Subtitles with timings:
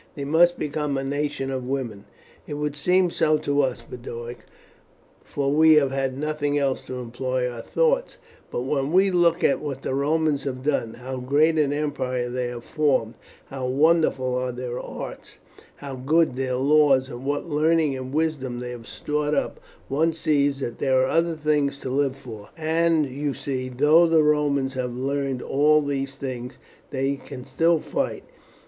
[0.15, 2.05] They must become a nation of women."
[2.47, 4.37] "It would seem so to us, Boduoc,
[5.23, 8.17] for we have had nothing else to employ our thoughts;
[8.49, 12.47] but when we look at what the Romans have done, how great an empire they
[12.47, 13.13] have formed,
[13.49, 15.37] how wonderful are their arts,
[15.75, 20.61] how good their laws, and what learning and wisdom they have stored up, one sees
[20.61, 24.95] that there are other things to live for; and you see, though the Romans have
[24.95, 26.57] learned all these things,
[26.89, 28.23] they can still fight.